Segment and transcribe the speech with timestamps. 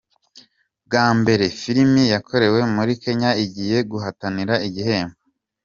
[0.85, 5.17] Bwa mbere filimi yakorewe muri Kenya igiye guhatanira igihembo